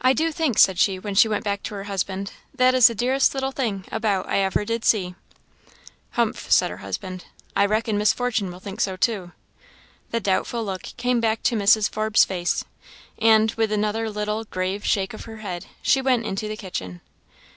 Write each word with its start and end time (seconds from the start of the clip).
"I 0.00 0.12
do 0.12 0.30
think," 0.30 0.56
said 0.56 0.78
she, 0.78 1.00
when 1.00 1.16
she 1.16 1.26
went 1.26 1.42
back 1.42 1.64
to 1.64 1.74
her 1.74 1.82
husband, 1.90 2.30
"that 2.54 2.76
is 2.76 2.86
the 2.86 2.94
dearest 2.94 3.34
little 3.34 3.50
thing, 3.50 3.84
about, 3.90 4.28
I 4.28 4.38
ever 4.38 4.64
did 4.64 4.84
see." 4.84 5.16
"Humph!" 6.10 6.46
said 6.48 6.70
her 6.70 6.76
husband, 6.76 7.24
"I 7.56 7.66
reckon 7.66 7.98
Miss 7.98 8.12
Fortune 8.12 8.52
will 8.52 8.60
think 8.60 8.80
so 8.80 8.94
too." 8.94 9.32
The 10.12 10.20
doubtful 10.20 10.64
look 10.64 10.82
came 10.96 11.20
back 11.20 11.42
to 11.42 11.56
Mrs. 11.56 11.90
Forbes' 11.90 12.24
face, 12.24 12.64
and, 13.18 13.50
with 13.54 13.72
another 13.72 14.08
little, 14.08 14.44
grave 14.44 14.84
shake 14.84 15.12
of 15.12 15.24
her 15.24 15.38
head, 15.38 15.66
she 15.82 16.00
went 16.00 16.24
into 16.24 16.46
the 16.46 16.56
kitchen. 16.56 17.00